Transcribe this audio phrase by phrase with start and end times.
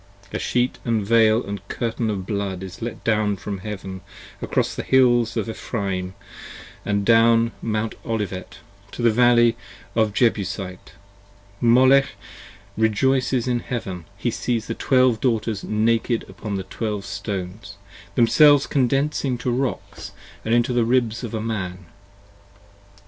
[0.33, 4.01] A sheet & veil & curtain of blood is let down from Heaven
[4.41, 6.15] Across the hills of Ephraim
[6.59, 8.57] & down Mount Olivet
[8.93, 9.55] to The Valley
[9.95, 10.93] of the Jebusite:
[11.61, 12.15] Molech
[12.75, 17.77] rejoices in heaven, He sees the Twelve Daughters naked upon the Twelve Stones,
[18.15, 21.85] 25 Themselves condensing to rocks & into the Ribs of a Man.